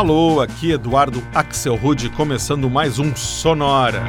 Alô, 0.00 0.40
aqui 0.40 0.72
Eduardo 0.72 1.22
Axelrod 1.34 2.08
começando 2.16 2.70
mais 2.70 2.98
um 2.98 3.14
Sonora. 3.14 4.02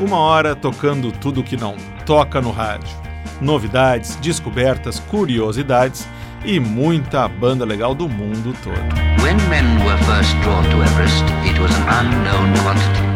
Uma 0.00 0.18
hora 0.18 0.56
tocando 0.56 1.12
tudo 1.12 1.44
que 1.44 1.56
não 1.56 1.76
toca 2.04 2.40
no 2.40 2.50
rádio. 2.50 2.88
Novidades, 3.40 4.16
descobertas, 4.16 4.98
curiosidades 4.98 6.04
e 6.44 6.58
muita 6.58 7.28
banda 7.28 7.64
legal 7.64 7.94
do 7.94 8.08
mundo 8.08 8.52
todo. 8.64 9.22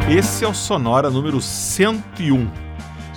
Esse 0.09 0.45
é 0.45 0.49
o 0.49 0.55
Sonora 0.55 1.11
número 1.11 1.41
101. 1.41 2.49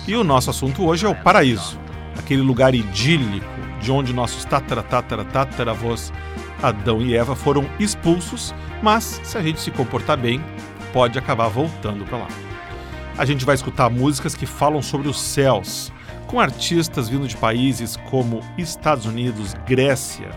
E 0.08 0.16
o 0.16 0.24
nosso 0.24 0.50
assunto 0.50 0.84
hoje 0.84 1.06
é 1.06 1.08
o 1.08 1.14
paraíso, 1.14 1.78
aquele 2.18 2.42
lugar 2.42 2.74
idílico 2.74 3.51
de 3.82 3.90
onde 3.90 4.12
nossos 4.12 4.44
tatara 4.44 4.82
tatara 4.82 5.26
Adão 6.62 7.02
e 7.02 7.14
Eva 7.14 7.34
foram 7.34 7.68
expulsos, 7.78 8.54
mas 8.80 9.20
se 9.24 9.36
a 9.36 9.42
gente 9.42 9.60
se 9.60 9.70
comportar 9.72 10.16
bem, 10.16 10.42
pode 10.92 11.18
acabar 11.18 11.48
voltando 11.48 12.04
para 12.04 12.18
lá. 12.18 12.28
A 13.18 13.24
gente 13.24 13.44
vai 13.44 13.56
escutar 13.56 13.90
músicas 13.90 14.34
que 14.34 14.46
falam 14.46 14.80
sobre 14.80 15.08
os 15.08 15.20
céus, 15.20 15.92
com 16.28 16.40
artistas 16.40 17.08
vindo 17.08 17.26
de 17.26 17.36
países 17.36 17.96
como 18.08 18.40
Estados 18.56 19.04
Unidos, 19.04 19.54
Grécia, 19.66 20.30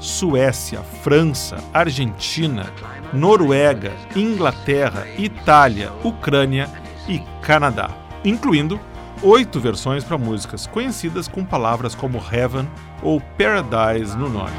Suécia, 0.00 0.80
França, 1.02 1.58
Argentina, 1.72 2.72
Noruega, 3.12 3.92
Inglaterra, 4.14 5.06
Itália, 5.18 5.92
Ucrânia 6.02 6.68
e 7.06 7.20
Canadá, 7.42 7.90
incluindo 8.24 8.80
oito 9.22 9.58
versões 9.60 10.04
para 10.04 10.18
músicas 10.18 10.66
conhecidas 10.66 11.26
com 11.28 11.44
palavras 11.44 11.94
como 11.94 12.22
Heaven 12.32 12.68
ou 13.02 13.20
Paradise 13.20 14.16
no 14.16 14.28
nome. 14.28 14.50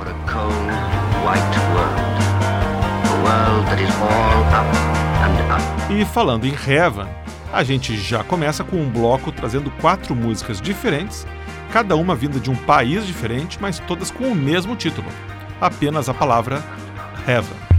E 5.89 6.05
falando 6.05 6.45
em 6.45 6.53
Heaven, 6.53 7.07
a 7.53 7.63
gente 7.63 7.97
já 7.97 8.23
começa 8.23 8.63
com 8.63 8.77
um 8.77 8.89
bloco 8.89 9.31
trazendo 9.31 9.71
quatro 9.79 10.15
músicas 10.15 10.61
diferentes, 10.61 11.25
cada 11.71 11.95
uma 11.95 12.15
vinda 12.15 12.39
de 12.39 12.49
um 12.49 12.55
país 12.55 13.05
diferente, 13.05 13.57
mas 13.61 13.79
todas 13.79 14.11
com 14.11 14.25
o 14.25 14.35
mesmo 14.35 14.75
título, 14.75 15.07
apenas 15.61 16.09
a 16.09 16.13
palavra 16.13 16.63
Heaven. 17.27 17.76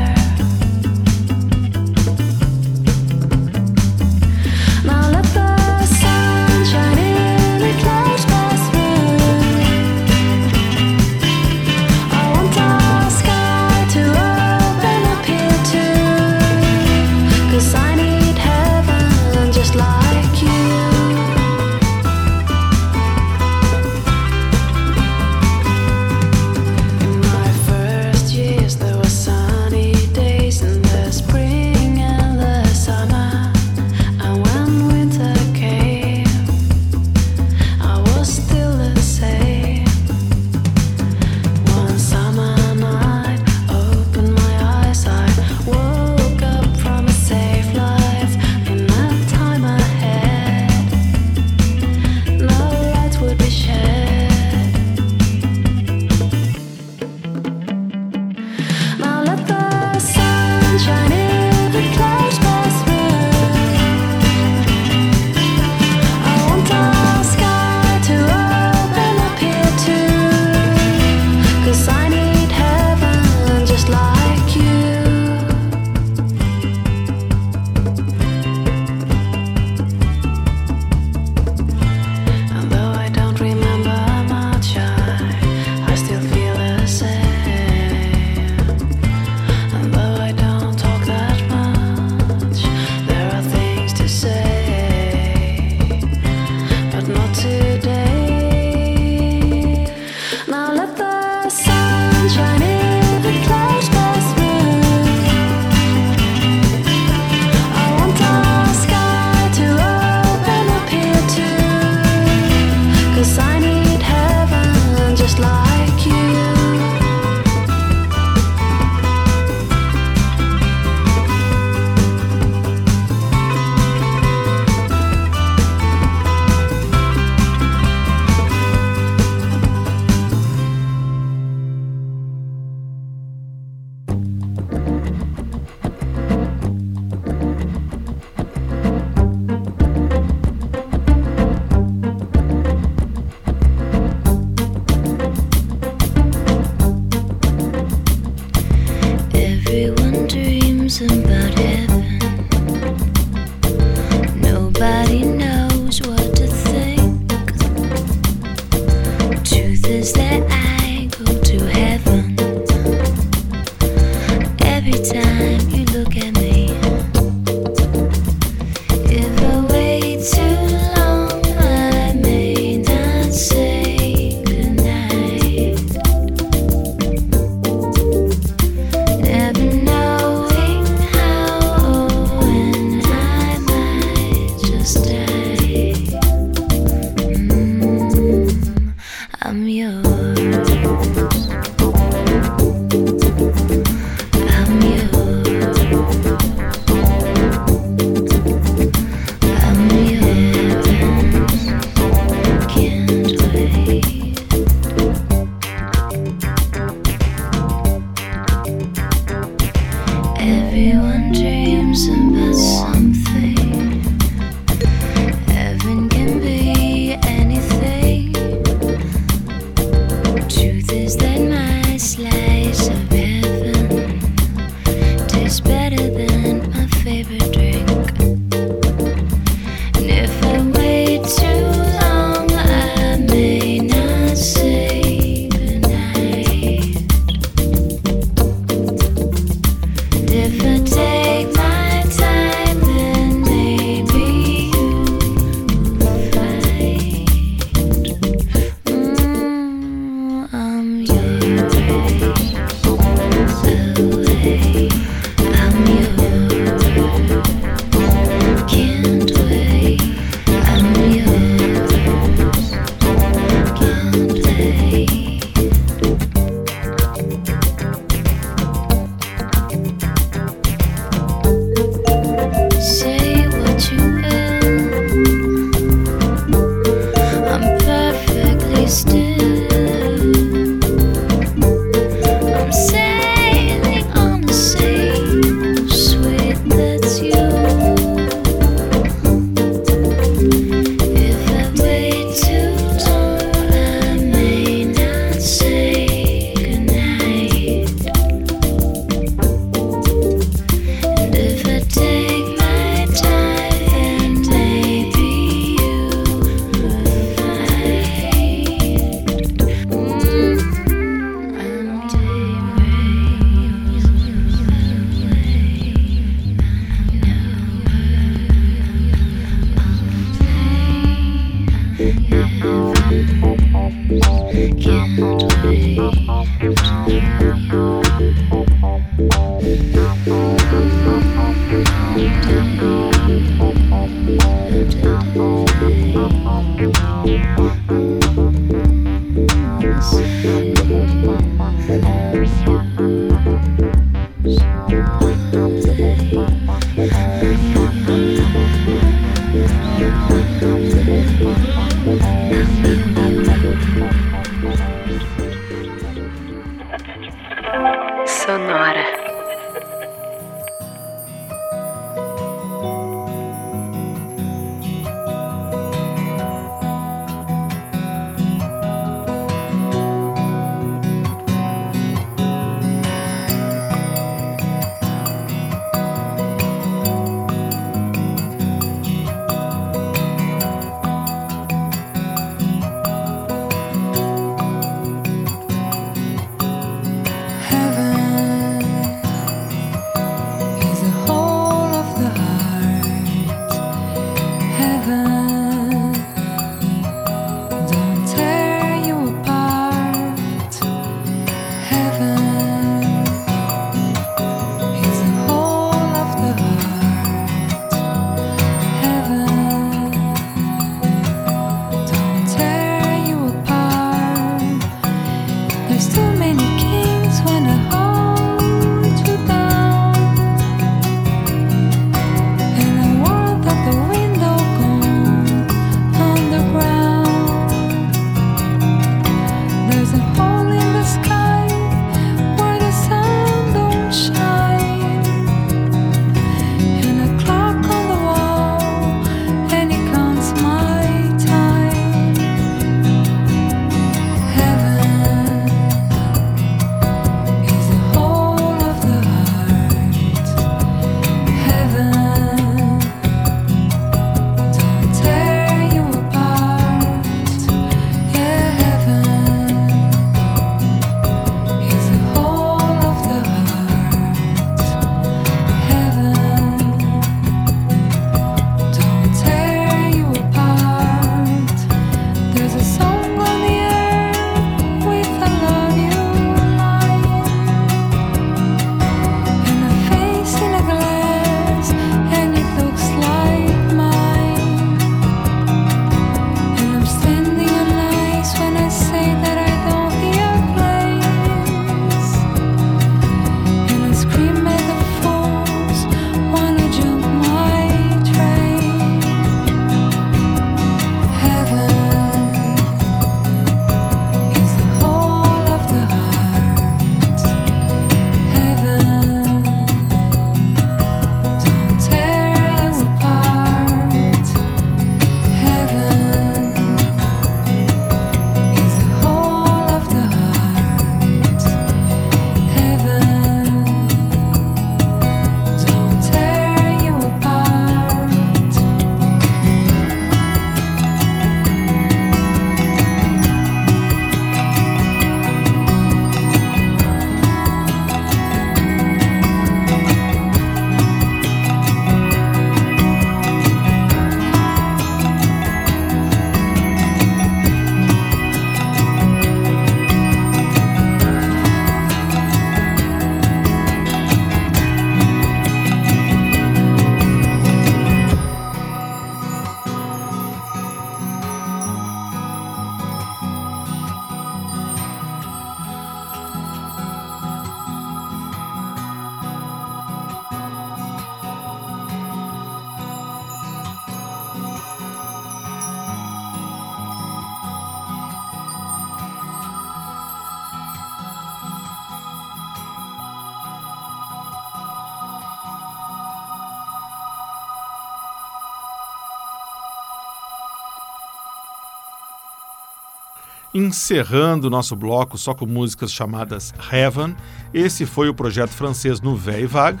Encerrando 593.84 594.68
o 594.68 594.70
nosso 594.70 594.96
bloco 594.96 595.36
só 595.36 595.52
com 595.52 595.66
músicas 595.66 596.10
chamadas 596.10 596.72
Heaven, 596.90 597.36
esse 597.74 598.06
foi 598.06 598.30
o 598.30 598.34
projeto 598.34 598.70
francês 598.70 599.20
Nouvelle 599.20 599.66
Vague 599.66 600.00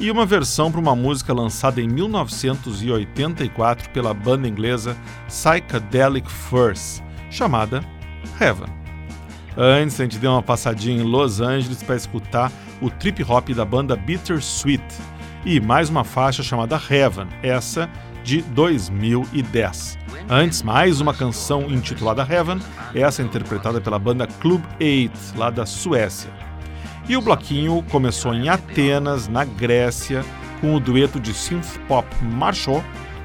e 0.00 0.10
uma 0.10 0.24
versão 0.24 0.72
para 0.72 0.80
uma 0.80 0.96
música 0.96 1.34
lançada 1.34 1.78
em 1.78 1.86
1984 1.86 3.90
pela 3.90 4.14
banda 4.14 4.48
inglesa 4.48 4.96
Psychedelic 5.26 6.26
Furs, 6.26 7.02
chamada 7.30 7.84
Heaven. 8.40 8.72
Antes, 9.54 10.00
a 10.00 10.04
gente 10.04 10.16
deu 10.16 10.30
uma 10.30 10.42
passadinha 10.42 11.02
em 11.02 11.06
Los 11.06 11.42
Angeles 11.42 11.82
para 11.82 11.96
escutar 11.96 12.50
o 12.80 12.88
trip 12.88 13.22
hop 13.24 13.50
da 13.50 13.66
banda 13.66 13.94
Bittersweet. 13.94 14.82
E 15.44 15.60
mais 15.60 15.90
uma 15.90 16.02
faixa 16.02 16.42
chamada 16.42 16.80
Heaven, 16.90 17.28
essa 17.42 17.90
de 18.28 18.42
2010. 18.42 19.98
Antes, 20.28 20.62
mais 20.62 21.00
uma 21.00 21.14
canção 21.14 21.62
intitulada 21.70 22.26
Heaven, 22.30 22.58
essa 22.94 23.22
interpretada 23.22 23.80
pela 23.80 23.98
banda 23.98 24.26
Club 24.26 24.62
8, 24.78 25.10
lá 25.34 25.48
da 25.48 25.64
Suécia. 25.64 26.30
E 27.08 27.16
o 27.16 27.22
bloquinho 27.22 27.82
começou 27.90 28.34
em 28.34 28.50
Atenas, 28.50 29.28
na 29.28 29.46
Grécia, 29.46 30.22
com 30.60 30.74
o 30.74 30.80
dueto 30.80 31.18
de 31.18 31.32
synth 31.32 31.78
pop 31.88 32.06
Marchot 32.22 32.84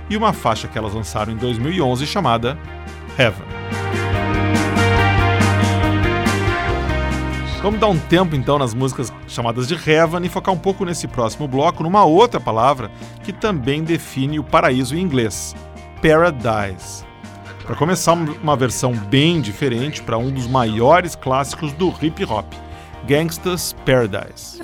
e 0.09 0.15
uma 0.15 0.31
faixa 0.31 0.69
que 0.69 0.77
elas 0.77 0.93
lançaram 0.93 1.33
em 1.33 1.35
2011 1.35 2.07
chamada 2.07 2.57
Heaven. 3.19 3.45
Vamos 7.61 7.79
dar 7.79 7.87
um 7.87 7.99
tempo 7.99 8.37
então 8.37 8.57
nas 8.57 8.73
músicas 8.73 9.11
chamadas 9.33 9.67
de 9.67 9.75
Heaven 9.75 10.25
e 10.25 10.29
focar 10.29 10.53
um 10.53 10.57
pouco 10.57 10.85
nesse 10.85 11.07
próximo 11.07 11.47
bloco 11.47 11.83
numa 11.83 12.05
outra 12.05 12.39
palavra 12.39 12.91
que 13.23 13.33
também 13.33 13.83
define 13.83 14.39
o 14.39 14.43
paraíso 14.43 14.95
em 14.95 15.01
inglês: 15.01 15.55
Paradise. 16.01 17.03
Para 17.65 17.75
começar, 17.75 18.13
uma 18.13 18.57
versão 18.57 18.93
bem 18.93 19.39
diferente 19.39 20.01
para 20.01 20.17
um 20.17 20.29
dos 20.29 20.47
maiores 20.47 21.15
clássicos 21.15 21.71
do 21.73 21.93
hip 22.01 22.23
hop. 22.25 22.45
Gangsta's 23.07 23.73
Paradise. 23.85 24.61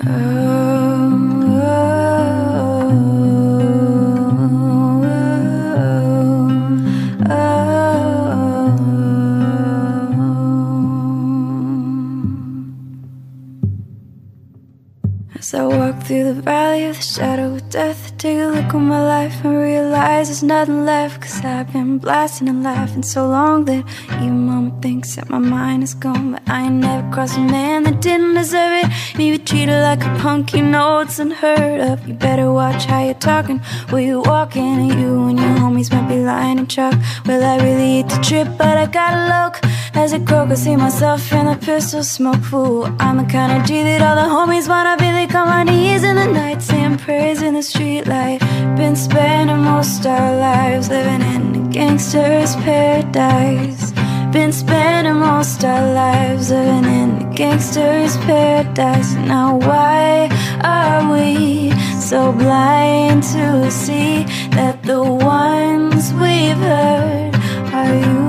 As 15.50 15.54
I 15.54 15.64
walk 15.66 16.04
through 16.04 16.32
the 16.32 16.42
valley 16.42 16.84
of 16.84 16.94
the 16.94 17.02
shadow 17.02 17.54
of 17.54 17.68
death, 17.70 18.16
take 18.18 18.38
a 18.38 18.46
look 18.46 18.72
at 18.72 18.74
my 18.74 19.02
life 19.02 19.44
and 19.44 19.58
realize 19.58 20.28
there's 20.28 20.44
nothing 20.44 20.84
left. 20.84 21.22
Cause 21.22 21.44
I've 21.44 21.72
been 21.72 21.98
blasting 21.98 22.48
and 22.48 22.62
laughing 22.62 23.02
so 23.02 23.26
long 23.26 23.64
that 23.64 23.84
even 24.22 24.46
mama 24.46 24.70
thinks 24.80 25.16
that 25.16 25.28
my 25.28 25.38
mind 25.38 25.82
is 25.82 25.94
gone. 25.94 26.30
But 26.30 26.48
I 26.48 26.66
ain't 26.66 26.74
never 26.74 27.12
crossed 27.12 27.36
a 27.36 27.40
man 27.40 27.82
that 27.82 28.00
didn't 28.00 28.34
deserve 28.34 28.84
it. 28.84 28.92
And 29.14 29.22
you 29.24 29.38
treated 29.38 29.82
like 29.82 30.04
a 30.04 30.14
punk, 30.20 30.54
you 30.54 30.62
know 30.62 31.00
it's 31.00 31.18
unheard 31.18 31.80
of. 31.80 32.06
You 32.06 32.14
better 32.14 32.52
watch 32.52 32.84
how 32.84 33.02
you're 33.02 33.14
talking, 33.14 33.58
where 33.88 34.02
you're 34.02 34.22
walking, 34.22 34.62
and 34.62 35.00
you 35.00 35.26
and 35.30 35.40
your 35.40 35.69
homies 35.80 35.92
might 35.92 36.08
be 36.08 36.20
lying 36.20 36.58
in 36.58 36.66
chalk. 36.66 36.94
Will 37.26 37.42
I 37.42 37.56
really 37.56 38.02
hate 38.02 38.08
to 38.10 38.20
trip, 38.20 38.48
but 38.58 38.76
I 38.76 38.86
gotta 38.86 39.22
look. 39.34 39.60
As 39.94 40.12
a 40.12 40.20
croak, 40.20 40.50
I 40.50 40.54
see 40.54 40.76
myself 40.76 41.32
in 41.32 41.46
the 41.46 41.56
pistol 41.56 42.02
smoke. 42.02 42.42
Fool, 42.42 42.84
I'm 42.98 43.16
the 43.18 43.24
kind 43.24 43.52
of 43.60 43.66
G 43.66 43.82
that 43.82 44.02
all 44.02 44.16
the 44.16 44.28
homies 44.34 44.68
wanna 44.68 44.96
be. 44.96 45.10
They 45.10 45.26
on 45.36 45.48
my 45.48 45.62
knees 45.64 46.02
in 46.04 46.16
the 46.16 46.26
night, 46.26 46.62
saying 46.62 46.98
prayers 46.98 47.42
in 47.42 47.54
the 47.54 47.60
streetlight. 47.60 48.40
Been 48.76 48.96
spending 48.96 49.58
most 49.58 50.06
our 50.06 50.36
lives 50.36 50.88
living 50.88 51.22
in 51.34 51.42
a 51.56 51.68
gangster's 51.70 52.54
paradise. 52.56 53.92
Been 54.32 54.52
spending 54.52 55.16
most 55.16 55.64
our 55.64 55.92
lives 55.92 56.50
living 56.50 56.84
in 56.84 57.08
a 57.22 57.34
gangster's 57.34 58.16
paradise. 58.28 59.14
Now, 59.14 59.56
why 59.56 60.28
are 60.62 61.12
we 61.12 61.72
so 62.00 62.32
blind 62.32 63.22
to 63.22 63.70
see 63.70 64.24
that 64.56 64.82
the 64.84 65.02
ones 65.02 66.12
we've 66.14 66.56
heard 66.56 67.34
are 67.74 67.94
you 67.94 68.19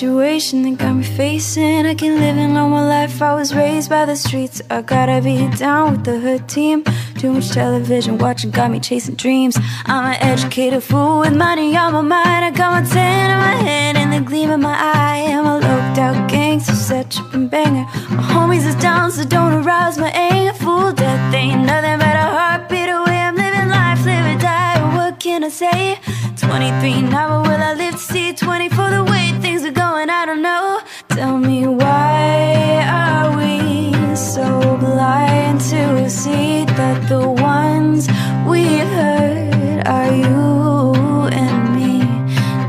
situation 0.00 0.62
that 0.62 0.78
got 0.78 0.94
me 0.94 1.04
facing. 1.04 1.84
I 1.84 1.94
can't 1.94 2.18
live 2.18 2.38
in 2.38 2.54
my 2.54 2.86
life. 2.88 3.20
I 3.20 3.34
was 3.34 3.54
raised 3.54 3.90
by 3.90 4.06
the 4.06 4.16
streets. 4.16 4.62
I 4.70 4.80
gotta 4.80 5.20
be 5.20 5.46
down 5.58 5.92
with 5.92 6.04
the 6.04 6.18
hood 6.18 6.48
team. 6.48 6.84
Too 7.18 7.30
much 7.34 7.50
television 7.50 8.16
watching 8.16 8.50
got 8.50 8.70
me 8.70 8.80
chasing 8.80 9.16
dreams. 9.16 9.58
I'm 9.84 10.06
an 10.12 10.16
educated 10.22 10.82
fool 10.82 11.18
with 11.18 11.36
money 11.36 11.76
on 11.76 11.92
my 11.92 12.00
mind. 12.00 12.46
I 12.46 12.50
got 12.50 12.70
my 12.72 12.88
tan 12.88 13.30
in 13.30 13.38
my 13.48 13.56
head 13.68 13.96
and 13.96 14.10
the 14.14 14.20
gleam 14.26 14.50
in 14.50 14.62
my 14.62 14.74
eye. 14.74 15.26
I'm 15.36 15.44
a 15.44 15.56
loped 15.58 15.98
out 15.98 16.30
gangster, 16.30 16.74
set 16.74 17.18
up 17.20 17.34
and 17.34 17.50
banger. 17.50 17.84
My 18.16 18.24
homies 18.32 18.66
is 18.66 18.76
down, 18.76 19.10
so 19.10 19.24
don't 19.24 19.52
arouse 19.52 19.98
my 19.98 20.10
anger. 20.12 20.54
Fool, 20.54 20.92
death 20.92 21.34
ain't 21.34 21.66
nothing 21.66 21.98
but 21.98 22.16
a 22.24 22.26
heartbeat 22.38 22.88
away. 22.88 23.18
I'm 23.28 23.36
living 23.36 23.68
life, 23.68 24.02
live 24.06 24.26
or 24.34 24.38
die. 24.40 24.96
What 24.96 25.20
can 25.20 25.44
I 25.44 25.50
say? 25.50 25.98
23 26.38 27.02
now, 27.02 27.28
but 27.28 27.48
will 27.48 27.62
I 27.62 27.74
live 27.74 27.96
to 27.96 27.98
see 27.98 28.32
24? 28.32 28.90
The 28.90 29.04
way 29.04 29.30
things 29.42 29.62
are 29.64 29.70
going, 29.70 29.79
I 30.08 30.24
don't 30.24 30.40
know. 30.40 30.80
Tell 31.08 31.36
me 31.36 31.66
why 31.66 32.82
are 32.86 33.36
we 33.36 33.92
so 34.16 34.60
blind 34.78 35.60
to 35.72 36.08
see 36.08 36.64
that 36.64 37.08
the 37.08 37.28
ones 37.28 38.08
we've 38.48 38.88
heard 38.88 39.86
are 39.86 40.14
you 40.14 41.28
and 41.32 41.76
me? 41.76 41.98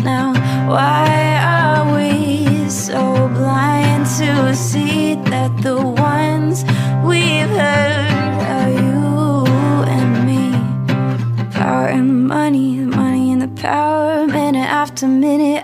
Now, 0.03 0.33
why 0.67 1.37
are 1.55 1.95
we 1.95 2.69
so 2.69 3.29
blind 3.29 4.07
to 4.17 4.53
see 4.53 5.15
that 5.31 5.51
the 5.61 5.77
ones 5.79 6.65
we've 7.05 7.47
heard 7.47 8.33
are 8.57 8.71
you 8.71 9.45
and 9.87 10.25
me? 10.27 10.51
Power 11.51 11.87
and 11.87 12.27
money, 12.27 12.75
money 12.77 13.31
and 13.31 13.41
the 13.41 13.61
power, 13.61 14.27
minute 14.27 14.67
after 14.67 15.07
minute, 15.07 15.63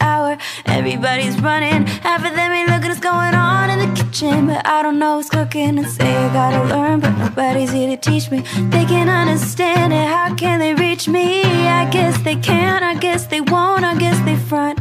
hour 0.00 0.16
hour. 0.16 0.38
Everybody's 0.66 1.40
running, 1.40 1.86
half 2.08 2.24
of 2.24 2.34
them 2.34 2.52
ain't 2.52 2.70
looking 2.70 2.88
what's 2.88 3.00
going 3.00 3.34
on 3.34 3.70
in 3.70 3.78
the 3.84 3.90
kitchen. 4.00 4.46
But 4.46 4.66
I 4.66 4.82
don't 4.82 4.98
know 4.98 5.16
what's 5.16 5.30
cooking 5.30 5.78
and 5.78 5.88
say 5.88 6.10
I 6.24 6.32
gotta 6.32 6.62
learn, 6.74 7.00
but 7.00 7.14
nobody's 7.24 7.72
here 7.72 7.90
to 7.94 8.00
teach 8.10 8.30
me. 8.30 8.40
They 8.74 8.84
can 8.84 9.08
understand 9.08 9.92
it, 9.92 10.06
how 10.16 10.34
can 10.34 10.58
they 10.58 10.74
reach 10.74 11.08
me? 11.08 11.42
I 11.82 11.88
guess 11.90 12.14
they 12.22 12.36
can, 12.36 12.82
I 12.82 12.94
guess 12.94 13.26
they 13.26 13.40
won't, 13.40 13.84
I 13.84 13.94
guess 13.96 14.18
they 14.24 14.36
front. 14.36 14.78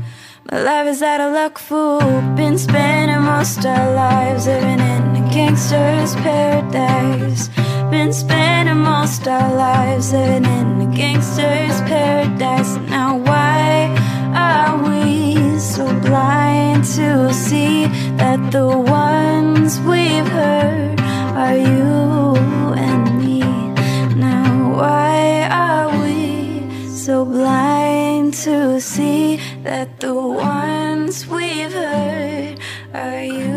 My 0.51 0.61
life 0.61 0.87
is 0.87 1.01
out 1.01 1.21
of 1.21 1.33
luck, 1.33 1.57
fool. 1.57 1.99
Been 2.35 2.57
spending 2.57 3.23
most 3.33 3.65
our 3.65 3.95
lives 3.95 4.45
living 4.45 4.79
in 4.93 5.03
a 5.21 5.23
gangster's 5.33 6.13
paradise. 6.27 7.49
Been 7.89 8.13
spending 8.13 8.77
most 8.77 9.27
our 9.27 9.55
lives 9.55 10.13
living 10.13 10.45
in 10.45 10.67
a 10.81 10.95
gangster's 10.95 11.81
paradise. 11.89 12.75
Now, 12.93 13.17
why 13.17 13.89
are 14.35 14.77
we 14.83 14.94
so 15.75 15.93
blind 15.99 16.85
to 16.85 17.33
see 17.33 17.85
that 18.15 18.39
the 18.53 18.65
ones 18.65 19.77
we've 19.81 20.25
heard 20.25 20.97
are 21.35 21.57
you 21.57 22.33
and 22.77 23.03
me? 23.19 23.41
Now, 24.15 24.71
why 24.79 25.49
are 25.51 25.89
we 26.01 26.87
so 26.87 27.25
blind 27.25 28.35
to 28.45 28.79
see 28.79 29.37
that 29.63 29.99
the 29.99 30.15
ones 30.15 31.27
we've 31.27 31.73
heard 31.73 32.57
are 32.93 33.23
you 33.25 33.54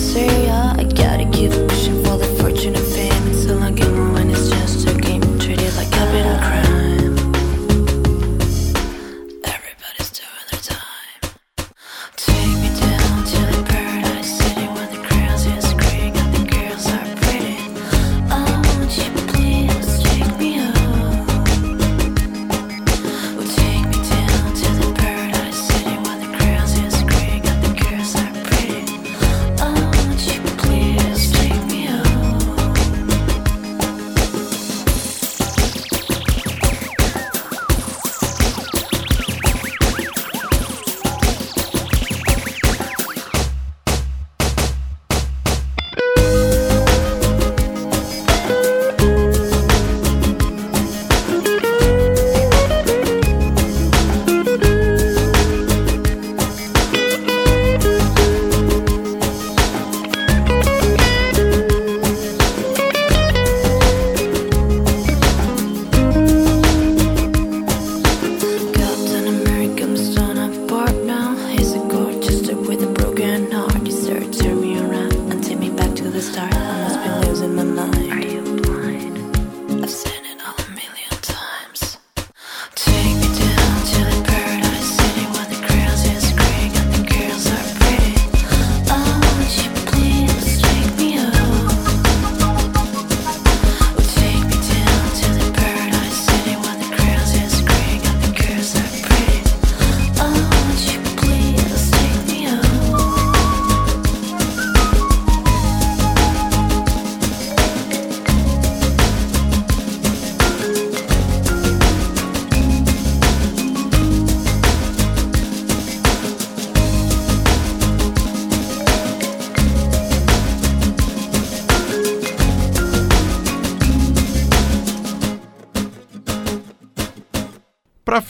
see 0.00 0.26
ya. 0.46 0.59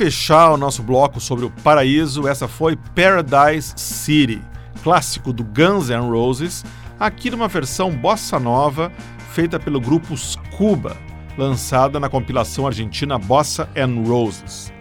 Fechar 0.01 0.51
o 0.51 0.57
nosso 0.57 0.83
bloco 0.83 1.21
sobre 1.21 1.45
o 1.45 1.51
paraíso, 1.51 2.27
essa 2.27 2.49
foi 2.49 2.75
Paradise 2.75 3.75
City, 3.77 4.41
clássico 4.83 5.31
do 5.31 5.45
Guns 5.45 5.91
N' 5.91 6.09
Roses, 6.09 6.65
aqui 6.99 7.31
numa 7.31 7.49
versão 7.49 7.91
bossa 7.91 8.41
nova 8.41 8.91
feita 9.33 9.61
pelo 9.61 9.79
grupo 9.79 10.17
Scuba, 10.17 10.97
lançada 11.37 12.01
na 12.01 12.09
compilação 12.09 12.67
argentina 12.67 13.19
Bossa 13.19 13.69
and 13.77 14.09
Roses. 14.09 14.73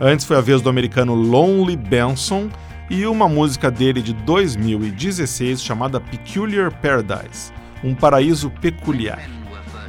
Antes 0.00 0.24
foi 0.24 0.38
a 0.38 0.40
vez 0.40 0.62
do 0.62 0.70
americano 0.70 1.14
Lonely 1.14 1.76
Benson 1.76 2.48
e 2.88 3.04
uma 3.04 3.28
música 3.28 3.70
dele 3.70 4.00
de 4.00 4.14
2016 4.14 5.62
chamada 5.62 6.00
Peculiar 6.00 6.72
Paradise, 6.80 7.52
um 7.84 7.94
paraíso 7.94 8.48
peculiar. 8.48 9.20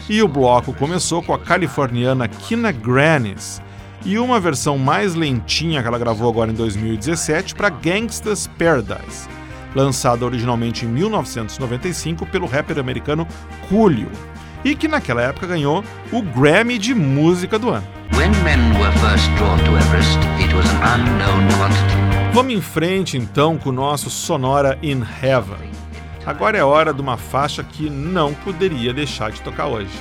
E 0.10 0.22
o 0.22 0.28
bloco 0.28 0.74
começou 0.74 1.24
com 1.24 1.34
a 1.34 1.40
californiana 1.40 2.28
Kina 2.28 2.74
Grannis 2.74 3.64
e 4.06 4.20
uma 4.20 4.40
versão 4.40 4.78
mais 4.78 5.16
lentinha 5.16 5.82
que 5.82 5.88
ela 5.88 5.98
gravou 5.98 6.30
agora 6.30 6.52
em 6.52 6.56
2017 6.56 7.56
para 7.56 7.70
Gangsta's 7.70 8.48
Paradise, 8.48 9.28
lançada 9.74 10.24
originalmente 10.24 10.86
em 10.86 10.88
1995 10.88 12.26
pelo 12.28 12.46
rapper 12.46 12.78
americano 12.78 13.28
Coolio, 13.68 14.12
e 14.64 14.76
que 14.76 14.88
naquela 14.88 15.24
época 15.24 15.48
ganhou 15.48 15.84
o 16.12 16.22
Grammy 16.22 16.78
de 16.78 16.94
Música 16.94 17.58
do 17.58 17.70
Ano. 17.70 17.88
Vamos 22.32 22.54
em 22.54 22.62
frente 22.62 23.18
então 23.18 23.58
com 23.58 23.70
o 23.70 23.74
nosso 23.74 24.10
Sonora 24.10 24.78
in 24.84 25.04
Heaven. 25.22 25.72
Agora 26.26 26.58
é 26.58 26.64
hora 26.64 26.94
de 26.94 27.02
uma 27.02 27.18
faixa 27.18 27.64
que 27.64 27.90
não 27.90 28.34
poderia 28.34 28.94
deixar 28.94 29.32
de 29.32 29.42
tocar 29.42 29.68
hoje. 29.68 29.92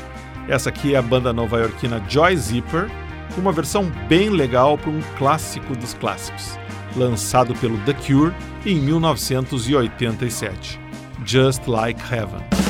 Essa 0.48 0.68
aqui 0.68 0.94
é 0.94 0.98
a 0.98 1.02
banda 1.02 1.32
nova-iorquina 1.32 2.02
Joy 2.08 2.36
Zipper, 2.36 2.90
uma 3.36 3.52
versão 3.52 3.90
bem 4.08 4.30
legal 4.30 4.78
para 4.78 4.90
um 4.90 5.00
clássico 5.18 5.76
dos 5.76 5.94
clássicos, 5.94 6.58
lançado 6.96 7.54
pelo 7.56 7.76
The 7.78 7.94
Cure 7.94 8.32
em 8.64 8.76
1987, 8.76 10.78
Just 11.24 11.66
Like 11.66 12.00
Heaven. 12.12 12.63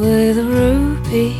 with 0.00 0.38
a 0.38 0.44
ruby. 0.44 1.36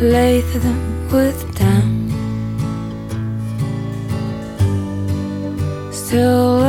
Lather 0.00 0.58
them 0.60 1.08
with 1.12 1.40
down. 1.54 1.92
Still 5.92 6.63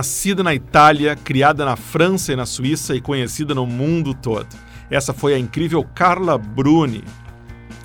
Nascida 0.00 0.42
na 0.42 0.54
Itália, 0.54 1.14
criada 1.14 1.62
na 1.62 1.76
França 1.76 2.32
e 2.32 2.36
na 2.36 2.46
Suíça 2.46 2.96
e 2.96 3.02
conhecida 3.02 3.54
no 3.54 3.66
mundo 3.66 4.14
todo. 4.14 4.48
Essa 4.90 5.12
foi 5.12 5.34
a 5.34 5.38
incrível 5.38 5.84
Carla 5.94 6.38
Bruni. 6.38 7.04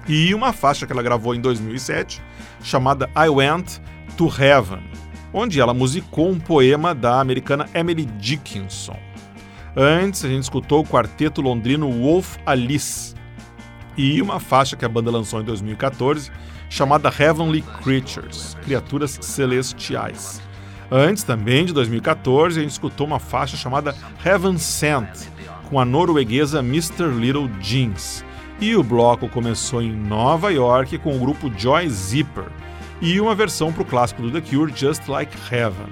E 0.08 0.34
uma 0.34 0.54
faixa 0.54 0.88
que 0.88 0.94
ela 0.94 1.04
gravou 1.04 1.36
em 1.36 1.42
2007, 1.42 2.22
chamada 2.64 3.10
I 3.18 3.28
Went 3.28 3.82
to 4.16 4.28
Heaven, 4.28 4.82
onde 5.34 5.60
ela 5.60 5.74
musicou 5.74 6.30
um 6.30 6.40
poema 6.40 6.96
da 6.96 7.20
americana 7.20 7.68
Emily 7.74 8.06
Dickinson. 8.06 8.98
Antes, 9.76 10.24
a 10.24 10.30
gente 10.30 10.44
escutou 10.44 10.84
o 10.84 10.88
quarteto 10.88 11.42
londrino 11.42 11.92
Wolf 11.92 12.38
Alice 12.46 13.14
e 13.98 14.22
uma 14.22 14.40
faixa 14.40 14.78
que 14.78 14.86
a 14.86 14.90
banda 14.90 15.12
lançou 15.12 15.42
em 15.42 15.44
2014, 15.44 16.32
chamada 16.70 17.10
Heavenly 17.10 17.62
Creatures 17.84 18.56
Criaturas 18.64 19.20
Celestiais. 19.20 20.45
Antes, 20.92 21.24
também 21.24 21.66
de 21.66 21.74
2014, 21.74 22.60
a 22.60 22.62
gente 22.62 22.72
escutou 22.72 23.08
uma 23.08 23.20
faixa 23.20 23.58
chamada 23.58 23.96
Heaven 24.24 24.58
Sent, 24.58 25.30
com 25.70 25.80
a 25.80 25.86
norueguesa 25.86 26.60
Mr. 26.60 27.08
Little 27.08 27.50
Jeans. 27.60 28.24
E 28.60 28.76
o 28.76 28.84
bloco 28.84 29.28
começou 29.28 29.82
em 29.82 29.92
Nova 29.92 30.52
York 30.52 30.98
com 31.00 31.16
o 31.16 31.20
grupo 31.20 31.52
Joy 31.58 31.90
Zipper 31.90 32.46
e 33.02 33.20
uma 33.20 33.36
versão 33.36 33.74
para 33.74 33.82
o 33.82 33.86
clássico 33.86 34.22
do 34.22 34.32
The 34.32 34.42
Cure, 34.42 34.72
Just 34.74 35.08
Like 35.08 35.36
Heaven. 35.52 35.88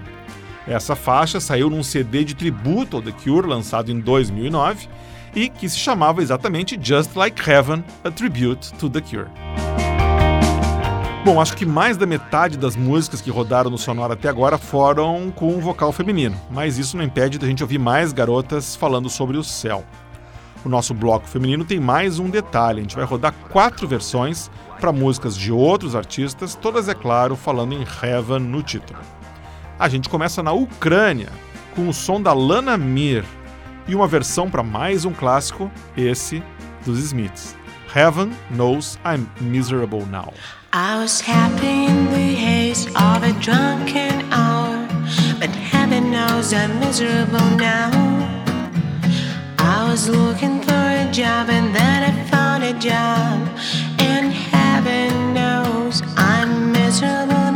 Essa 0.66 0.96
faixa 0.96 1.42
saiu 1.42 1.70
num 1.70 1.84
CD 1.84 2.24
de 2.24 2.34
tributo 2.34 2.98
ao 2.98 3.04
The 3.04 3.12
Cure, 3.12 3.48
lançado 3.48 3.92
em 3.92 4.00
2009, 4.00 4.88
e 5.36 5.50
que 5.50 5.68
se 5.68 5.78
chamava 5.78 6.22
exatamente 6.22 6.80
Just 6.82 7.16
Like 7.16 7.50
Heaven, 7.50 7.84
a 8.04 8.12
Tribute 8.12 8.74
to 8.76 8.90
The 8.90 9.02
Cure. 9.02 9.83
Bom, 11.24 11.40
acho 11.40 11.56
que 11.56 11.66
mais 11.66 11.96
da 11.96 12.06
metade 12.06 12.58
das 12.58 12.76
músicas 12.76 13.22
que 13.22 13.32
rodaram 13.32 13.70
no 13.70 13.78
Sonora 13.78 14.14
até 14.14 14.28
agora 14.28 14.58
foram 14.58 15.32
com 15.34 15.56
um 15.56 15.60
vocal 15.62 15.94
feminino, 15.94 16.36
mas 16.52 16.78
isso 16.78 16.98
não 16.98 17.04
impede 17.04 17.40
da 17.40 17.48
gente 17.48 17.64
ouvir 17.64 17.80
mais 17.80 18.12
garotas 18.12 18.76
falando 18.76 19.10
sobre 19.10 19.38
o 19.38 19.44
céu. 19.44 19.86
O 20.66 20.70
nosso 20.70 20.94
bloco 20.94 21.26
feminino 21.26 21.64
tem 21.64 21.80
mais 21.80 22.20
um 22.20 22.30
detalhe: 22.30 22.80
a 22.80 22.82
gente 22.82 22.98
vai 22.98 23.06
rodar 23.06 23.34
quatro 23.50 23.88
versões 23.88 24.52
para 24.82 24.92
músicas 24.92 25.38
de 25.38 25.50
outros 25.50 25.96
artistas, 25.96 26.56
todas, 26.56 26.90
é 26.90 26.94
claro, 26.94 27.38
falando 27.38 27.74
em 27.74 27.86
Heaven 28.04 28.40
no 28.40 28.62
título. 28.62 29.00
A 29.80 29.88
gente 29.88 30.10
começa 30.10 30.44
na 30.44 30.52
Ucrânia, 30.52 31.30
com 31.74 31.88
o 31.88 31.94
som 31.94 32.22
da 32.22 32.34
Lana 32.34 32.78
Mir 32.78 33.24
e 33.88 33.96
uma 33.96 34.08
versão 34.08 34.50
para 34.50 34.62
mais 34.62 35.06
um 35.06 35.14
clássico, 35.14 35.72
esse 35.96 36.44
dos 36.86 37.00
Smiths. 37.00 37.56
Heaven 37.96 38.32
Knows 38.52 39.00
I'm 39.06 39.26
Miserable 39.40 40.06
Now. 40.06 40.34
I 40.76 40.98
was 40.98 41.22
happy 41.22 41.86
in 41.86 42.06
the 42.10 42.34
haze 42.34 42.88
of 42.88 43.22
a 43.22 43.32
drunken 43.40 44.26
hour, 44.32 44.88
but 45.40 45.52
heaven 45.52 46.10
knows 46.10 46.52
I'm 46.52 46.80
miserable 46.80 47.48
now. 47.58 47.92
I 49.60 49.88
was 49.88 50.10
looking 50.10 50.64
for 50.64 50.74
a 50.74 51.08
job 51.12 51.52
and 51.52 51.76
then 51.76 52.00
I 52.10 52.24
found 52.28 52.64
a 52.64 52.74
job, 52.74 53.48
and 54.00 54.34
heaven 54.34 55.36
knows 55.36 56.02
I'm 56.18 56.72
miserable 56.72 57.52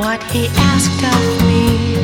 What 0.00 0.22
he 0.32 0.46
asked 0.56 1.04
of 1.04 1.46
me 1.46 1.99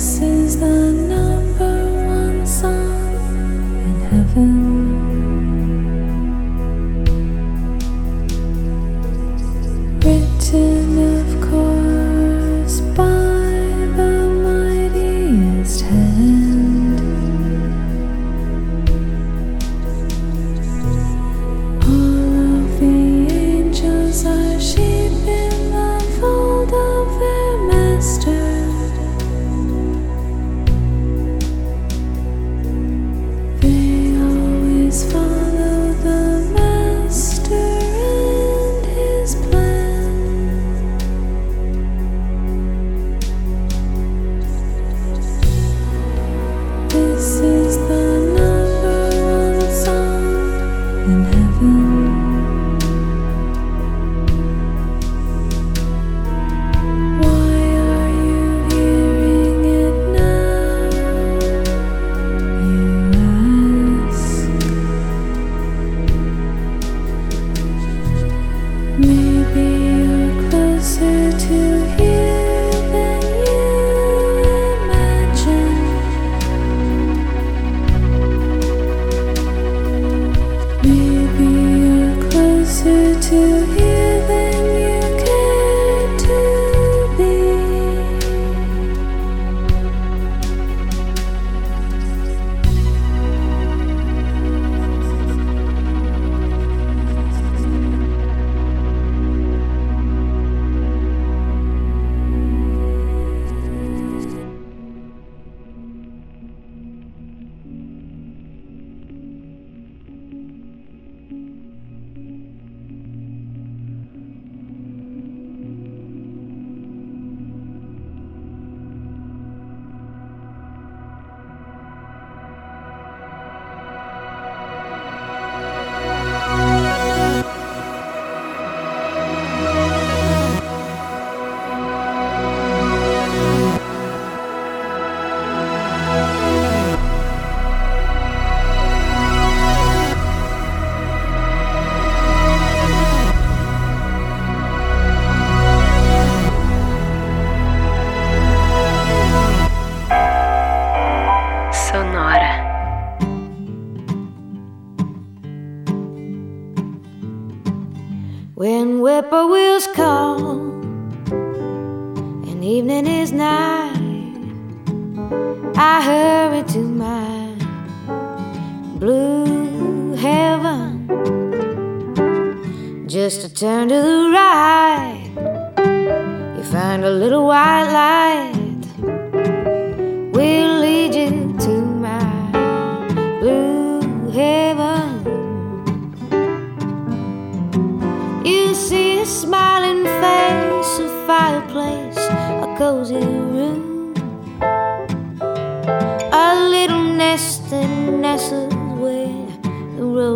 This 0.00 0.18
is 0.22 0.58
the 0.58 0.92
number 0.92 1.76
one 2.08 2.46
song 2.46 2.72
in 3.84 4.00
heaven. 4.08 4.89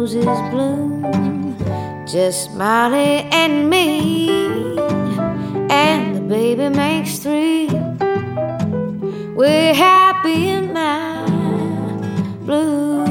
Roses 0.04 0.40
bloom. 0.50 1.56
Just 2.06 2.52
Molly 2.52 3.26
and 3.32 3.70
me, 3.70 4.28
and 5.70 6.16
the 6.16 6.20
baby 6.28 6.68
makes 6.68 7.16
three. 7.20 7.68
We're 9.34 9.72
happy 9.72 10.48
in 10.48 10.74
my 10.74 11.24
blue 12.44 13.03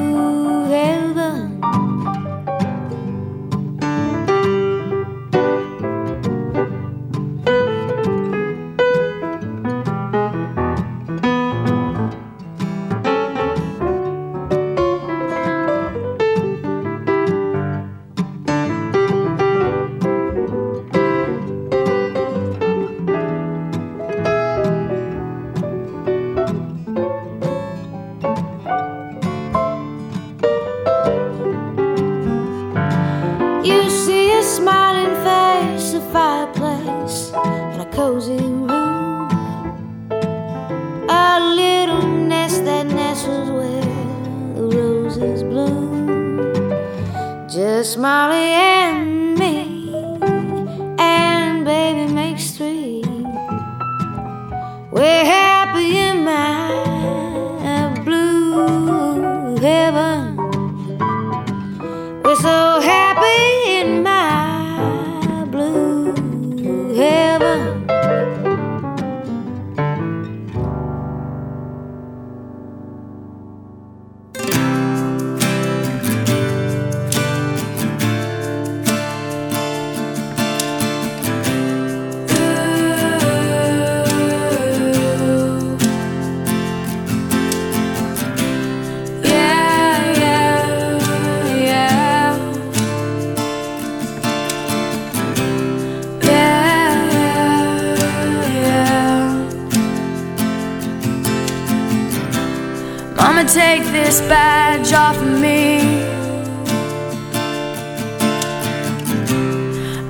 take 103.54 103.84
this 103.92 104.20
badge 104.22 104.94
off 104.94 105.16
of 105.16 105.40
me. 105.40 105.78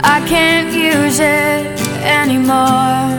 I 0.02 0.24
can't 0.26 0.74
use 0.74 1.20
it 1.20 1.66
anymore. 2.20 3.10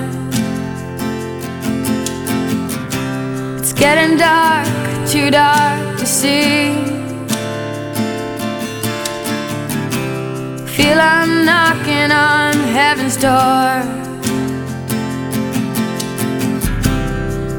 It's 3.59 3.75
getting 3.75 4.16
dark, 4.16 4.66
too 5.07 5.31
dark 5.31 5.99
to 5.99 6.07
see. 6.07 6.72
Feel 10.75 10.99
I'm 10.99 11.45
knocking 11.45 12.11
on 12.11 12.55
heaven's 12.72 13.18
door. 13.18 14.03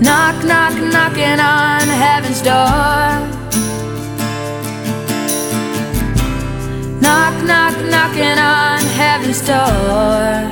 Knock, 0.00 0.42
knock, 0.44 0.74
knocking 0.80 1.38
on 1.38 1.82
heaven's 1.86 2.40
door. 2.40 3.20
Knock, 7.02 7.34
knock, 7.44 7.76
knocking 7.90 8.38
on 8.38 8.78
heaven's 8.96 9.40
door. 9.46 10.48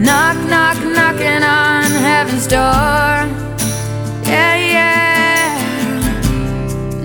Knock, 0.00 0.36
knock, 0.50 0.78
knocking 0.82 1.44
on 1.44 1.84
heaven's 1.84 2.48
door. 2.48 3.28
Yeah, 4.26 4.56
yeah. 4.74 5.56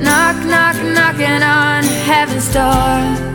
Knock, 0.02 0.44
knock, 0.44 0.76
knocking 0.96 1.44
on 1.44 1.84
heaven's 1.84 2.52
door. 2.52 3.27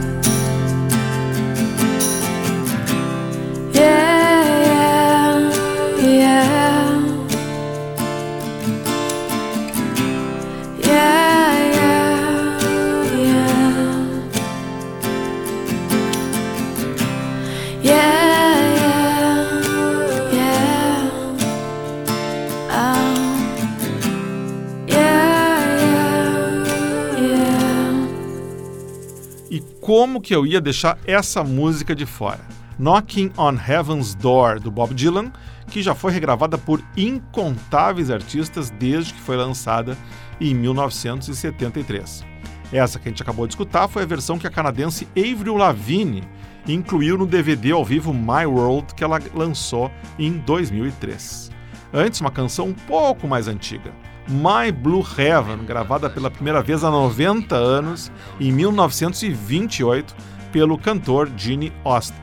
Como 29.95 30.23
que 30.23 30.35
eu 30.35 30.47
ia 30.47 30.59
deixar 30.59 30.97
essa 31.07 31.45
música 31.45 31.95
de 31.95 32.07
fora? 32.07 32.41
Knocking 32.79 33.31
on 33.37 33.59
Heaven's 33.59 34.15
Door, 34.15 34.59
do 34.59 34.71
Bob 34.71 34.95
Dylan, 34.95 35.31
que 35.69 35.83
já 35.83 35.95
foi 35.95 36.11
regravada 36.13 36.57
por 36.57 36.83
incontáveis 36.97 38.11
artistas 38.11 38.71
desde 38.71 39.13
que 39.13 39.21
foi 39.21 39.37
lançada 39.37 39.95
em 40.41 40.55
1973. 40.55 42.25
Essa 42.73 42.99
que 42.99 43.07
a 43.07 43.11
gente 43.11 43.23
acabou 43.23 43.47
de 43.47 43.53
escutar 43.53 43.87
foi 43.87 44.05
a 44.05 44.07
versão 44.07 44.39
que 44.39 44.47
a 44.47 44.51
canadense 44.51 45.07
Avril 45.15 45.59
Lavigne 45.59 46.25
incluiu 46.67 47.19
no 47.19 47.27
DVD 47.27 47.73
ao 47.73 47.85
vivo 47.85 48.15
My 48.15 48.47
World 48.47 48.95
que 48.95 49.05
ela 49.05 49.21
lançou 49.35 49.93
em 50.19 50.39
2003. 50.39 51.51
Antes, 51.93 52.19
uma 52.19 52.31
canção 52.31 52.69
um 52.69 52.73
pouco 52.73 53.29
mais 53.29 53.47
antiga, 53.47 53.93
My 54.29 54.71
Blue 54.71 55.05
Heaven, 55.19 55.65
gravada 55.65 56.09
pela 56.09 56.31
primeira 56.31 56.63
vez 56.63 56.85
há 56.85 56.91
90 56.91 57.55
anos, 57.55 58.11
em 58.39 58.53
1928, 58.53 60.15
pelo 60.53 60.79
cantor 60.79 61.31
Gene 61.37 61.73
Austin. 61.85 62.15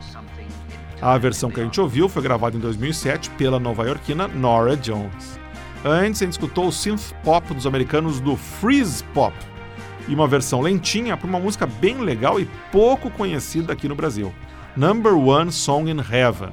A 1.02 1.18
versão 1.18 1.50
que 1.50 1.60
a 1.60 1.64
gente 1.64 1.80
ouviu 1.80 2.10
foi 2.10 2.22
gravada 2.22 2.58
em 2.58 2.60
2007 2.60 3.30
pela 3.32 3.60
nova-iorquina 3.60 4.28
Nora 4.28 4.76
Jones. 4.76 5.40
Antes, 5.84 6.22
a 6.22 6.26
gente 6.26 6.34
escutou 6.34 6.68
o 6.68 6.72
synth 6.72 7.14
pop 7.24 7.54
dos 7.54 7.66
americanos 7.66 8.20
do 8.20 8.36
Freeze 8.36 9.04
Pop, 9.14 9.34
e 10.08 10.16
uma 10.16 10.28
versão 10.28 10.60
lentinha 10.60 11.16
para 11.16 11.28
uma 11.28 11.40
música 11.40 11.66
bem 11.66 12.00
legal 12.00 12.40
e 12.40 12.50
pouco 12.72 13.10
conhecida 13.12 13.74
aqui 13.74 13.88
no 13.88 13.96
Brasil, 13.96 14.34
Number 14.76 15.14
One 15.16 15.52
Song 15.52 15.90
in 15.90 16.00
Heaven. 16.00 16.52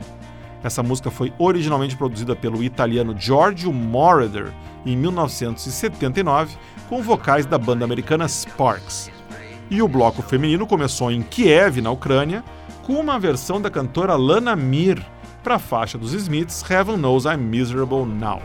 Essa 0.66 0.82
música 0.82 1.12
foi 1.12 1.32
originalmente 1.38 1.96
produzida 1.96 2.34
pelo 2.34 2.60
italiano 2.60 3.14
Giorgio 3.16 3.72
Moroder 3.72 4.52
em 4.84 4.96
1979, 4.96 6.56
com 6.88 7.00
vocais 7.00 7.46
da 7.46 7.56
banda 7.56 7.84
americana 7.84 8.26
Sparks. 8.26 9.08
E 9.70 9.80
o 9.80 9.86
bloco 9.86 10.22
feminino 10.22 10.66
começou 10.66 11.12
em 11.12 11.22
Kiev, 11.22 11.80
na 11.80 11.92
Ucrânia, 11.92 12.42
com 12.82 12.94
uma 12.94 13.16
versão 13.16 13.60
da 13.60 13.70
cantora 13.70 14.16
Lana 14.16 14.56
Mir 14.56 15.00
para 15.40 15.54
a 15.54 15.58
faixa 15.60 15.96
dos 15.96 16.12
Smiths 16.12 16.68
Heaven 16.68 16.96
Knows 16.96 17.26
I'm 17.26 17.36
Miserable 17.36 18.04
Now. 18.04 18.42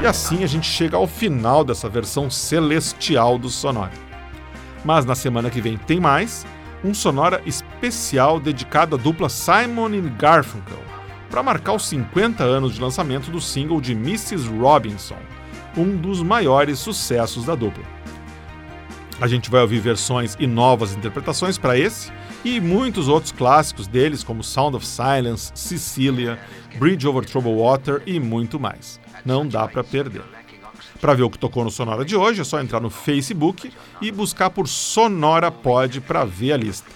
E 0.00 0.06
assim 0.06 0.44
a 0.44 0.46
gente 0.46 0.68
chega 0.68 0.96
ao 0.96 1.08
final 1.08 1.64
dessa 1.64 1.88
versão 1.88 2.30
celestial 2.30 3.36
do 3.36 3.50
Sonora. 3.50 4.05
Mas 4.86 5.04
na 5.04 5.16
semana 5.16 5.50
que 5.50 5.60
vem 5.60 5.76
tem 5.76 5.98
mais, 5.98 6.46
um 6.84 6.94
Sonora 6.94 7.42
especial 7.44 8.38
dedicado 8.38 8.94
à 8.94 8.98
dupla 8.98 9.28
Simon 9.28 9.90
Garfunkel, 10.16 10.78
para 11.28 11.42
marcar 11.42 11.72
os 11.72 11.88
50 11.88 12.44
anos 12.44 12.74
de 12.74 12.80
lançamento 12.80 13.28
do 13.28 13.40
single 13.40 13.80
de 13.80 13.94
Mrs. 13.94 14.48
Robinson, 14.48 15.18
um 15.76 15.96
dos 15.96 16.22
maiores 16.22 16.78
sucessos 16.78 17.44
da 17.46 17.56
dupla. 17.56 17.82
A 19.20 19.26
gente 19.26 19.50
vai 19.50 19.60
ouvir 19.60 19.80
versões 19.80 20.36
e 20.38 20.46
novas 20.46 20.94
interpretações 20.94 21.58
para 21.58 21.76
esse 21.76 22.12
e 22.44 22.60
muitos 22.60 23.08
outros 23.08 23.32
clássicos 23.32 23.88
deles, 23.88 24.22
como 24.22 24.44
Sound 24.44 24.76
of 24.76 24.86
Silence, 24.86 25.50
Cecilia, 25.52 26.38
Bridge 26.78 27.08
Over 27.08 27.24
Troubled 27.24 27.58
Water 27.58 28.02
e 28.06 28.20
muito 28.20 28.60
mais. 28.60 29.00
Não 29.24 29.44
dá 29.48 29.66
para 29.66 29.82
perder. 29.82 30.22
Para 31.00 31.14
ver 31.14 31.22
o 31.22 31.30
que 31.30 31.38
tocou 31.38 31.64
no 31.64 31.70
Sonora 31.70 32.04
de 32.04 32.16
hoje, 32.16 32.40
é 32.40 32.44
só 32.44 32.60
entrar 32.60 32.80
no 32.80 32.90
Facebook 32.90 33.72
e 34.00 34.10
buscar 34.10 34.50
por 34.50 34.66
Sonora 34.66 35.50
Pod 35.50 36.00
para 36.00 36.24
ver 36.24 36.52
a 36.52 36.56
lista. 36.56 36.90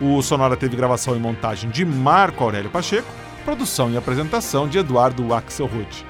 O 0.00 0.20
Sonora 0.22 0.56
teve 0.56 0.76
gravação 0.76 1.14
e 1.14 1.20
montagem 1.20 1.70
de 1.70 1.84
Marco 1.84 2.42
Aurélio 2.42 2.68
Pacheco, 2.68 3.06
produção 3.44 3.92
e 3.92 3.96
apresentação 3.96 4.66
de 4.66 4.78
Eduardo 4.78 5.32
Axelrod. 5.32 6.09